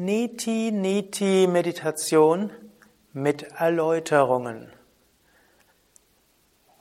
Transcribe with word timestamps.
Neti 0.00 0.70
Neti 0.70 1.48
Meditation 1.48 2.52
mit 3.12 3.42
Erläuterungen. 3.42 4.70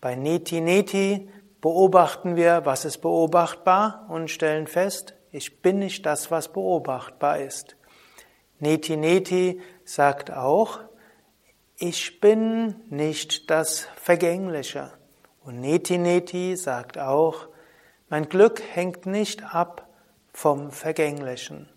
Bei 0.00 0.14
Neti 0.14 0.60
Neti 0.60 1.28
beobachten 1.60 2.36
wir, 2.36 2.64
was 2.64 2.84
ist 2.84 2.98
beobachtbar 2.98 4.06
und 4.08 4.30
stellen 4.30 4.66
fest, 4.66 5.14
ich 5.30 5.60
bin 5.60 5.78
nicht 5.80 6.06
das, 6.06 6.30
was 6.30 6.52
beobachtbar 6.52 7.40
ist. 7.40 7.76
Neti 8.60 8.96
Neti 8.96 9.60
sagt 9.84 10.30
auch, 10.30 10.80
ich 11.76 12.20
bin 12.20 12.76
nicht 12.88 13.50
das 13.50 13.88
Vergängliche. 13.96 14.92
Und 15.42 15.60
Neti 15.60 15.98
Neti 15.98 16.56
sagt 16.56 16.98
auch, 16.98 17.48
mein 18.08 18.28
Glück 18.28 18.62
hängt 18.72 19.06
nicht 19.06 19.42
ab 19.54 19.88
vom 20.32 20.70
Vergänglichen. 20.70 21.68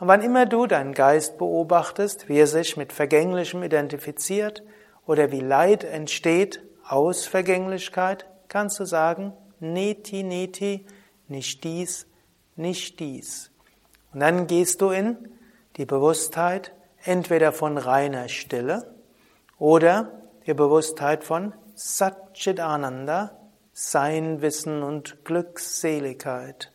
Und 0.00 0.06
wann 0.06 0.22
immer 0.22 0.46
du 0.46 0.66
deinen 0.66 0.94
Geist 0.94 1.38
beobachtest, 1.38 2.28
wie 2.28 2.38
er 2.38 2.46
sich 2.46 2.76
mit 2.76 2.92
Vergänglichem 2.92 3.62
identifiziert 3.62 4.62
oder 5.06 5.32
wie 5.32 5.40
Leid 5.40 5.82
entsteht 5.82 6.62
aus 6.86 7.26
Vergänglichkeit, 7.26 8.26
kannst 8.48 8.78
du 8.78 8.84
sagen, 8.84 9.32
neti, 9.58 10.22
neti, 10.22 10.86
nicht 11.26 11.64
dies, 11.64 12.06
nicht 12.54 13.00
dies. 13.00 13.50
Und 14.12 14.20
dann 14.20 14.46
gehst 14.46 14.80
du 14.80 14.90
in 14.90 15.16
die 15.76 15.84
Bewusstheit 15.84 16.72
entweder 17.02 17.52
von 17.52 17.76
reiner 17.76 18.28
Stille 18.28 18.94
oder 19.58 20.12
die 20.46 20.54
Bewusstheit 20.54 21.24
von 21.24 21.54
Satchitananda, 21.74 23.36
Sein, 23.72 24.42
Wissen 24.42 24.82
und 24.82 25.24
Glückseligkeit 25.24 26.72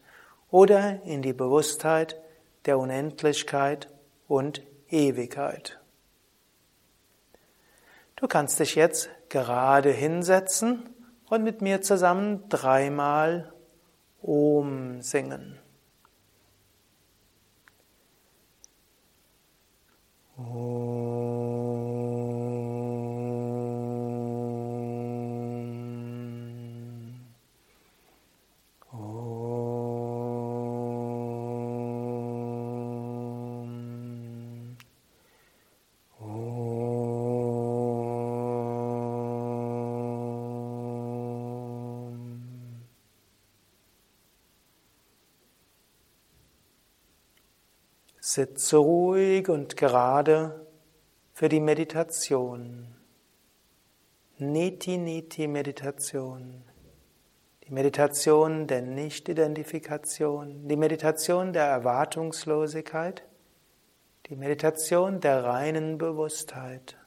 oder 0.52 1.02
in 1.04 1.22
die 1.22 1.34
Bewusstheit 1.34 2.23
der 2.66 2.78
Unendlichkeit 2.78 3.90
und 4.28 4.62
Ewigkeit. 4.90 5.80
Du 8.16 8.28
kannst 8.28 8.60
dich 8.60 8.76
jetzt 8.76 9.10
gerade 9.30 9.92
hinsetzen 9.92 10.90
und 11.30 11.44
mit 11.44 11.62
mir 11.62 11.82
zusammen 11.82 12.48
dreimal 12.50 13.52
Om 14.22 15.02
singen. 15.02 15.60
Om. 20.38 21.43
Sitze 48.34 48.78
ruhig 48.78 49.48
und 49.48 49.78
gerade 49.78 50.66
für 51.34 51.50
die 51.50 51.60
Meditation. 51.60 52.88
Neti-Neti-Meditation. 54.40 56.64
Die 57.64 57.72
Meditation 57.72 58.66
der 58.66 58.82
Nicht-Identifikation, 58.82 60.68
die 60.68 60.76
Meditation 60.76 61.54
der 61.54 61.66
Erwartungslosigkeit, 61.66 63.24
die 64.26 64.36
Meditation 64.36 65.20
der 65.20 65.44
reinen 65.44 66.00
Bewusstheit 66.00 66.98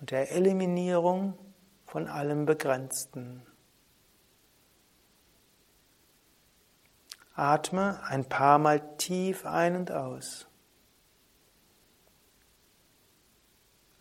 und 0.00 0.10
der 0.10 0.32
Eliminierung 0.32 1.34
von 1.86 2.08
allem 2.08 2.44
Begrenzten. 2.44 3.46
Atme 7.34 8.00
ein 8.04 8.28
paar 8.28 8.58
Mal 8.58 8.96
tief 8.96 9.44
ein 9.44 9.74
und 9.74 9.90
aus. 9.90 10.46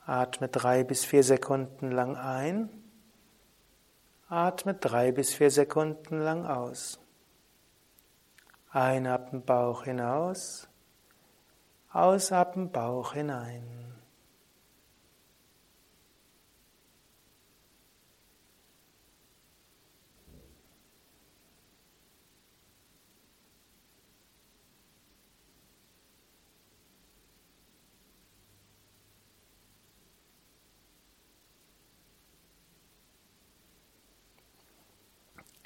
Atme 0.06 0.50
drei 0.50 0.84
bis 0.84 1.04
vier 1.04 1.24
Sekunden 1.24 1.90
lang 1.90 2.16
ein. 2.16 2.70
Atme 4.30 4.76
drei 4.76 5.12
bis 5.12 5.34
vier 5.34 5.50
Sekunden 5.50 6.20
lang 6.20 6.46
aus. 6.46 7.00
Einatmen 8.70 9.44
Bauch 9.44 9.84
hinaus. 9.84 10.68
Ausatmen 11.92 12.72
Bauch 12.72 13.14
hinein. 13.14 13.83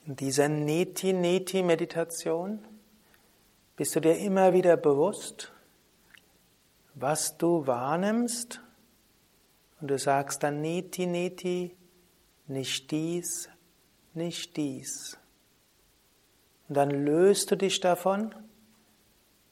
In 0.08 0.16
dieser 0.16 0.48
Neti-Neti-Meditation 0.48 2.66
bist 3.76 3.94
du 3.94 4.00
dir 4.00 4.18
immer 4.18 4.54
wieder 4.54 4.78
bewusst, 4.78 5.52
was 6.96 7.38
du 7.38 7.68
wahrnimmst 7.68 8.62
und 9.82 9.90
du 9.90 10.00
sagst 10.00 10.44
dann 10.44 10.62
Neti-Neti, 10.62 11.76
nicht 12.48 12.90
dies, 12.90 13.50
nicht 14.14 14.56
dies. 14.56 15.18
Und 16.70 16.78
dann 16.78 16.90
löst 16.90 17.52
du 17.52 17.58
dich 17.58 17.82
davon 17.82 18.34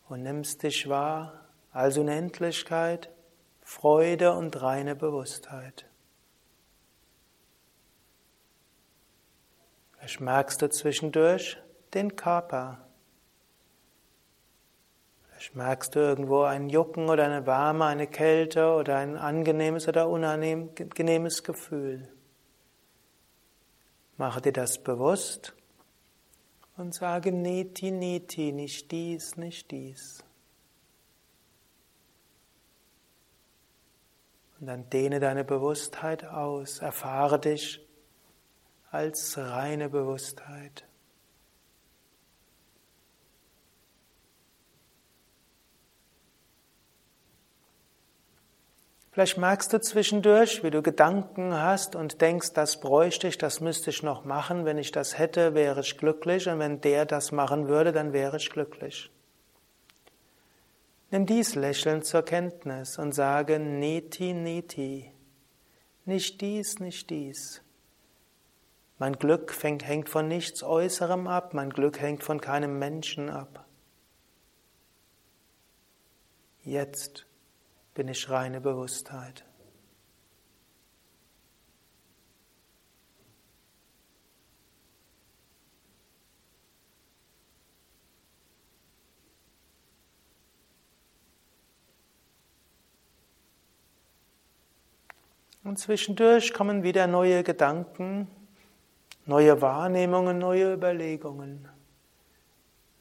und 0.07 0.23
nimmst 0.23 0.63
dich 0.63 0.87
wahr 0.87 1.49
als 1.73 1.97
Unendlichkeit, 1.97 3.09
Freude 3.61 4.31
und 4.31 4.61
reine 4.61 4.95
Bewusstheit. 4.95 5.85
Vielleicht 10.05 10.21
merkst 10.21 10.61
du 10.61 10.69
zwischendurch 10.69 11.57
den 11.95 12.15
Körper. 12.15 12.87
Vielleicht 15.31 15.55
merkst 15.55 15.95
du 15.95 15.99
irgendwo 15.99 16.43
ein 16.43 16.69
Jucken 16.69 17.09
oder 17.09 17.25
eine 17.25 17.47
Wärme, 17.47 17.85
eine 17.85 18.05
Kälte 18.05 18.75
oder 18.75 18.97
ein 18.97 19.17
angenehmes 19.17 19.87
oder 19.87 20.07
unangenehmes 20.07 21.41
Gefühl. 21.41 22.07
Mache 24.17 24.41
dir 24.41 24.53
das 24.53 24.77
bewusst 24.77 25.55
und 26.77 26.93
sage 26.93 27.31
Neti, 27.31 27.89
Neti, 27.89 28.51
nicht 28.51 28.91
dies, 28.91 29.37
nicht 29.37 29.71
dies. 29.71 30.23
Und 34.59 34.67
dann 34.67 34.87
dehne 34.91 35.19
deine 35.19 35.43
Bewusstheit 35.43 36.25
aus, 36.25 36.77
erfahre 36.77 37.39
dich 37.39 37.84
als 38.91 39.37
reine 39.37 39.89
Bewusstheit. 39.89 40.85
Vielleicht 49.15 49.37
merkst 49.37 49.71
du 49.71 49.79
zwischendurch, 49.79 50.61
wie 50.61 50.71
du 50.71 50.81
Gedanken 50.81 51.53
hast 51.53 51.95
und 51.95 52.19
denkst, 52.19 52.51
das 52.51 52.81
bräuchte 52.81 53.29
ich, 53.29 53.37
das 53.37 53.61
müsste 53.61 53.89
ich 53.89 54.03
noch 54.03 54.25
machen. 54.25 54.65
Wenn 54.65 54.77
ich 54.77 54.91
das 54.91 55.17
hätte, 55.17 55.53
wäre 55.53 55.79
ich 55.79 55.97
glücklich. 55.97 56.49
Und 56.49 56.59
wenn 56.59 56.81
der 56.81 57.05
das 57.05 57.31
machen 57.31 57.69
würde, 57.69 57.93
dann 57.93 58.11
wäre 58.11 58.35
ich 58.35 58.49
glücklich. 58.49 59.09
Nimm 61.11 61.25
dies 61.25 61.55
lächelnd 61.55 62.05
zur 62.05 62.23
Kenntnis 62.23 62.99
und 62.99 63.13
sage 63.13 63.57
Neti, 63.57 64.33
Neti. 64.33 65.13
Nicht 66.03 66.41
dies, 66.41 66.81
nicht 66.81 67.09
dies. 67.09 67.61
Mein 68.97 69.13
Glück 69.13 69.53
hängt 69.61 70.07
von 70.07 70.27
nichts 70.27 70.63
Äußerem 70.63 71.27
ab, 71.27 71.53
mein 71.53 71.69
Glück 71.69 71.99
hängt 71.99 72.23
von 72.23 72.39
keinem 72.39 72.79
Menschen 72.79 73.29
ab. 73.29 73.65
Jetzt 76.63 77.25
bin 77.93 78.07
ich 78.07 78.29
reine 78.29 78.61
Bewusstheit. 78.61 79.45
Und 95.65 95.79
zwischendurch 95.79 96.53
kommen 96.53 96.83
wieder 96.83 97.07
neue 97.07 97.43
Gedanken, 97.43 98.27
neue 99.25 99.61
Wahrnehmungen, 99.61 100.37
neue 100.37 100.73
Überlegungen. 100.73 101.67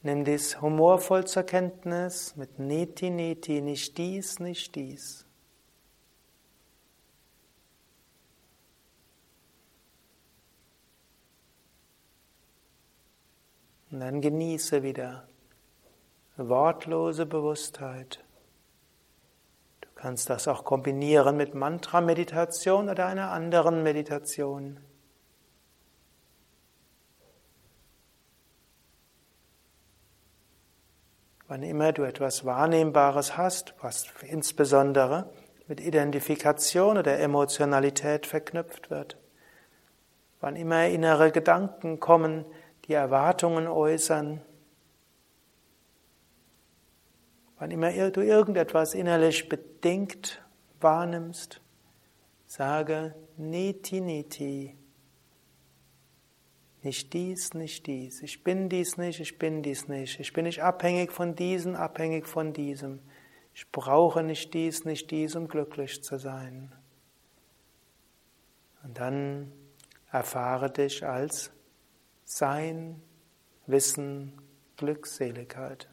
Nimm 0.03 0.25
dies 0.25 0.61
humorvoll 0.61 1.27
zur 1.27 1.45
Kenntnis 1.45 2.37
mit 2.37 2.59
Neti 2.59 3.11
Neti, 3.11 3.61
nicht 3.61 3.97
dies, 3.97 4.39
nicht 4.39 4.75
dies. 4.75 5.27
Und 13.91 14.01
dann 14.01 14.21
genieße 14.21 14.83
wieder 14.83 15.29
wortlose 16.37 17.27
Bewusstheit. 17.27 18.25
Du 19.81 19.89
kannst 19.95 20.29
das 20.29 20.49
auch 20.49 20.65
kombinieren 20.65 21.37
mit 21.37 21.55
Mantra-Meditation 21.55 22.89
oder 22.89 23.07
einer 23.07 23.31
anderen 23.31 23.85
Meditation. 23.85 24.81
Wann 31.47 31.63
immer 31.63 31.93
du 31.93 32.05
etwas 32.05 32.45
Wahrnehmbares 32.45 33.37
hast, 33.37 33.75
was 33.81 34.07
insbesondere 34.23 35.31
mit 35.69 35.81
Identifikation 35.81 36.97
oder 36.97 37.19
Emotionalität 37.19 38.27
verknüpft 38.27 38.91
wird, 38.91 39.19
wann 40.41 40.57
immer 40.57 40.87
innere 40.87 41.33
Gedanken 41.33 42.01
kommen, 42.01 42.45
die 42.87 42.95
Erwartungen 42.95 43.67
äußern, 43.67 44.41
wann 47.59 47.71
immer 47.71 48.11
du 48.11 48.21
irgendetwas 48.21 48.95
innerlich 48.95 49.49
bedingt 49.49 50.43
wahrnimmst, 50.81 51.61
sage 52.47 53.15
Niti 53.37 54.01
Niti. 54.01 54.77
Nicht 56.85 57.15
dies, 57.15 57.55
nicht 57.55 57.87
dies. 57.87 58.21
Ich 58.21 58.45
bin 58.45 58.69
dies 58.69 58.99
nicht, 58.99 59.19
ich 59.19 59.39
bin 59.39 59.63
dies 59.63 59.89
nicht. 59.89 60.21
Ich 60.21 60.35
bin 60.35 60.45
nicht 60.45 60.63
abhängig 60.63 61.13
von 61.13 61.35
diesem, 61.35 61.77
abhängig 61.77 62.27
von 62.27 62.53
diesem. 62.53 63.01
Ich 63.55 63.73
brauche 63.73 64.23
nicht 64.23 64.53
dies, 64.53 64.85
nicht 64.85 65.11
dies, 65.11 65.35
um 65.35 65.49
glücklich 65.49 66.03
zu 66.03 66.19
sein. 66.19 66.75
Und 68.83 68.99
dann 68.99 69.51
erfahre 70.13 70.71
dich 70.71 71.07
als 71.07 71.51
Sein, 72.27 73.01
Wissen, 73.67 74.43
Glückseligkeit. 74.77 75.89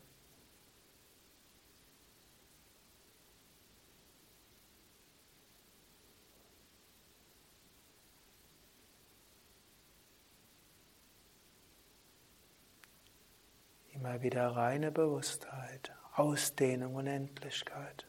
Immer 14.01 14.24
wieder 14.24 14.48
reine 14.56 14.92
Bewusstheit, 14.92 15.92
Ausdehnung 16.15 16.95
und 16.95 17.06
Endlichkeit. 17.06 18.07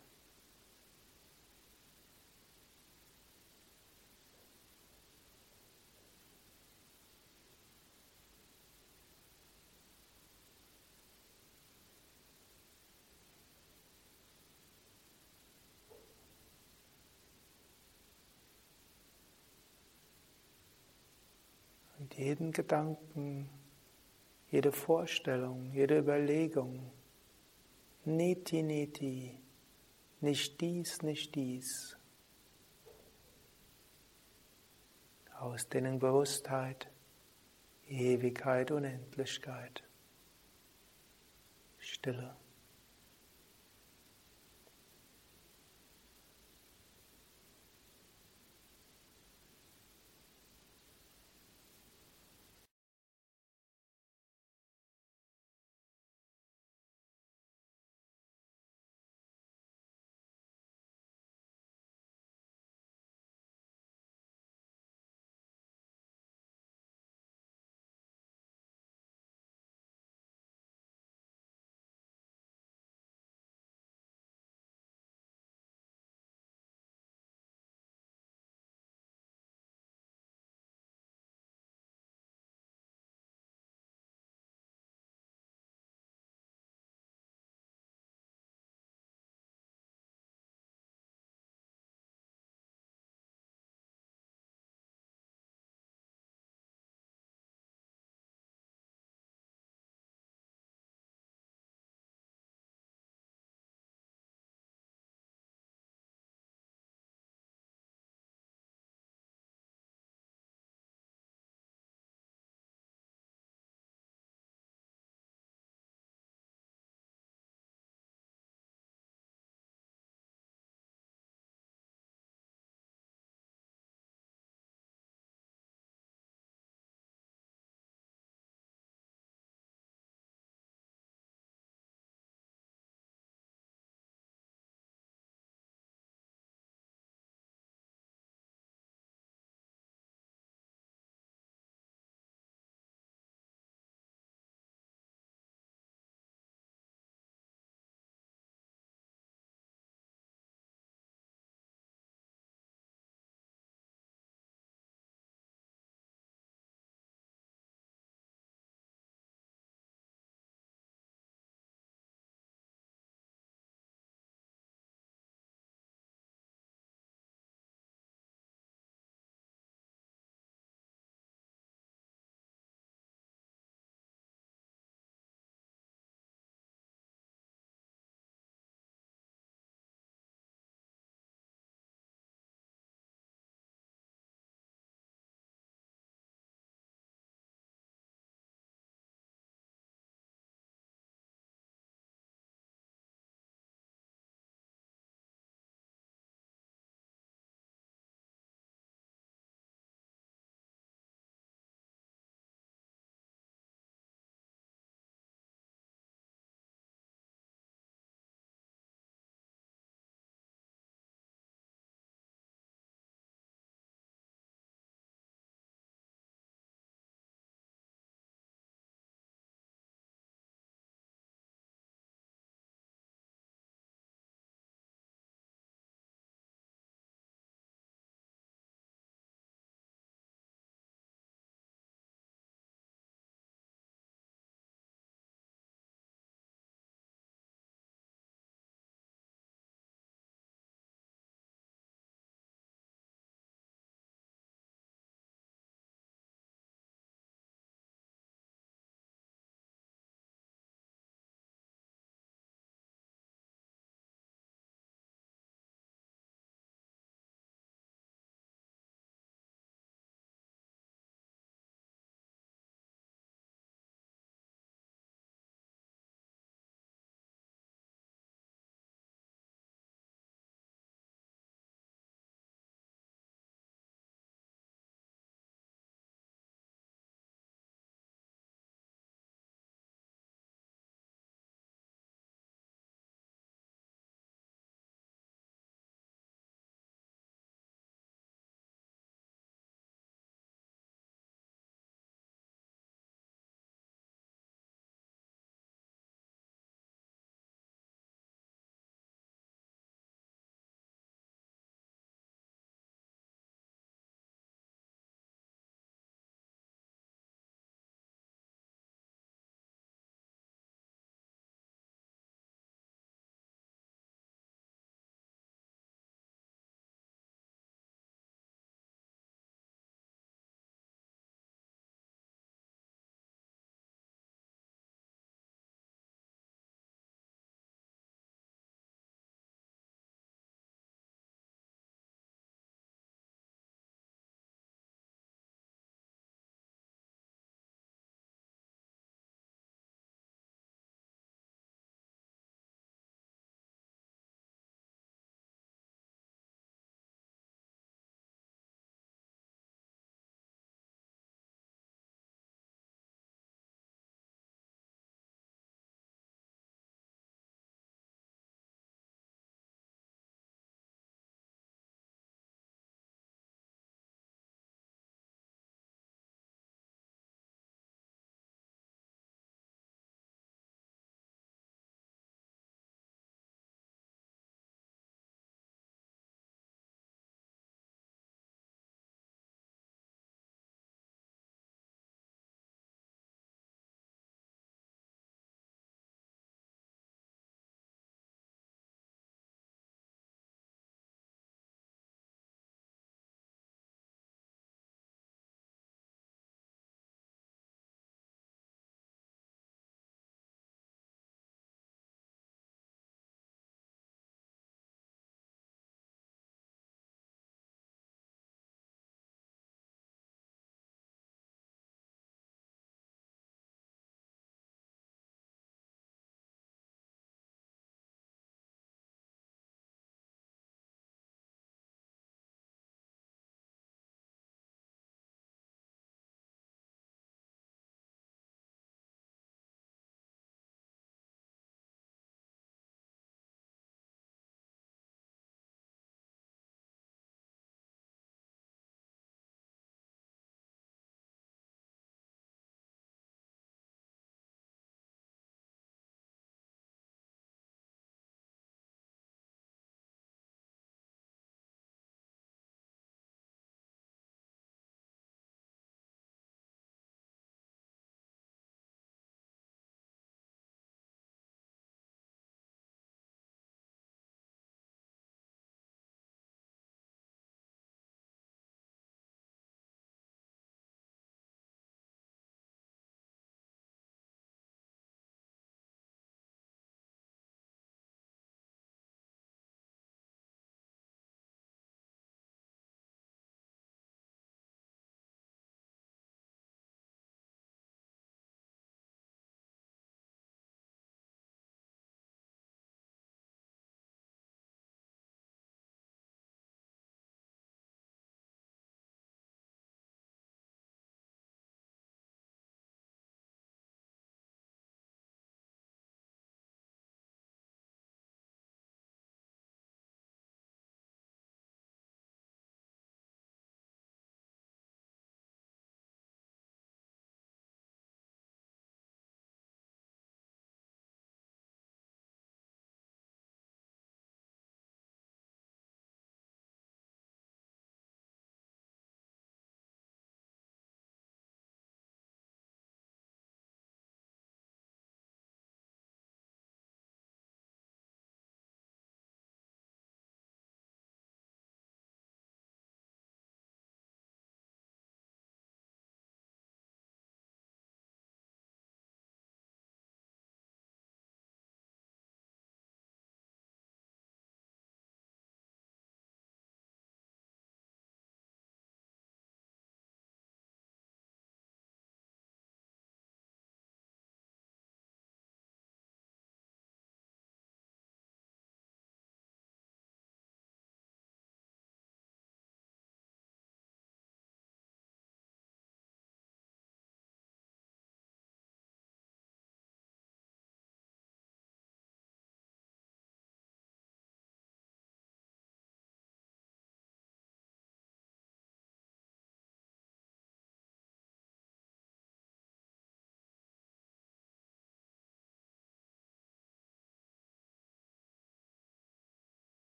Und 21.98 22.14
jeden 22.14 22.52
Gedanken 22.52 23.50
jede 24.52 24.70
Vorstellung, 24.70 25.72
jede 25.72 25.99
Überlegung. 25.99 26.93
Neti, 28.04 28.62
neti, 28.62 29.38
nicht 30.20 30.60
dies, 30.60 31.02
nicht 31.02 31.34
dies. 31.34 31.96
Ausdehnung 35.38 35.99
Bewusstheit, 35.99 36.87
Ewigkeit, 37.88 38.70
Unendlichkeit, 38.70 39.82
Stille. 41.78 42.37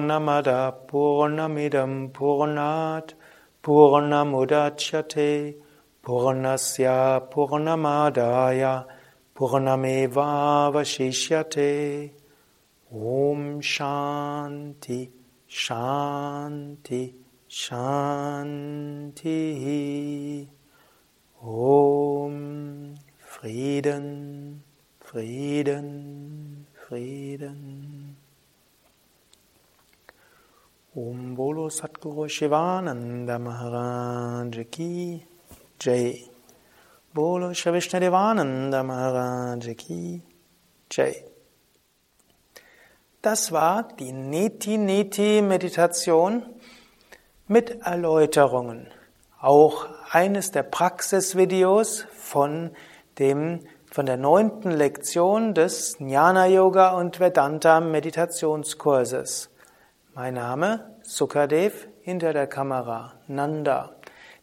Purnamada 0.00 0.72
Purnamidam 0.88 2.10
Purnat 2.10 3.12
Purnamudachyate 3.62 5.54
Purnasya 6.02 7.30
Purnamadaya 7.30 8.86
Purnameva 9.36 10.72
Vashishyate 10.72 12.10
Om 12.90 13.60
Shanti 13.60 15.10
Shanti 15.48 17.14
Shanti. 17.50 19.28
Om 21.42 22.94
Frieden 23.18 24.62
Frieden 25.00 26.66
Frieden 26.88 28.09
Om 31.00 31.34
Bolo 31.34 31.70
Satguru 31.70 32.28
Shivananda 32.28 33.38
Maharaj 33.38 34.66
Ki 34.70 35.24
Jai 35.78 36.24
Bolo 37.14 37.54
Shavishnadevananda 37.54 38.84
Maharaj 38.84 39.74
Ki 39.78 40.20
Jai 40.90 41.24
Das 43.22 43.50
war 43.50 43.88
die 43.98 44.12
Neti-Neti-Meditation 44.12 46.42
mit 47.48 47.80
Erläuterungen. 47.86 48.88
Auch 49.40 49.86
eines 50.10 50.50
der 50.50 50.64
Praxisvideos 50.64 52.04
von 52.14 52.72
dem 53.18 53.60
von 53.90 54.04
der 54.04 54.18
neunten 54.18 54.70
Lektion 54.70 55.54
des 55.54 55.96
Jnana 55.98 56.46
Yoga 56.46 56.90
und 56.90 57.20
Vedanta 57.20 57.80
Meditationskurses. 57.80 59.48
Mein 60.12 60.34
Name 60.34 60.96
Sukadev 61.02 61.86
hinter 62.00 62.32
der 62.32 62.48
Kamera 62.48 63.14
Nanda. 63.28 63.94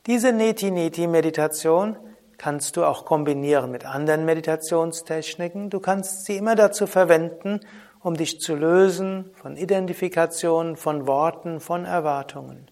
Diese 0.05 0.31
Neti 0.31 0.71
Neti 0.71 1.07
Meditation 1.07 1.97
kannst 2.37 2.77
du 2.77 2.85
auch 2.85 3.03
kombinieren 3.03 3.69
mit 3.69 3.85
anderen 3.85 4.23
Meditationstechniken. 4.23 5.69
Du 5.69 5.81
kannst 5.81 6.23
sie 6.23 6.37
immer 6.37 6.55
dazu 6.55 6.87
verwenden, 6.87 7.59
um 7.99 8.15
dich 8.15 8.39
zu 8.39 8.55
lösen 8.55 9.29
von 9.33 9.57
Identifikationen, 9.57 10.77
von 10.77 11.05
Worten, 11.05 11.59
von 11.59 11.83
Erwartungen. 11.83 12.71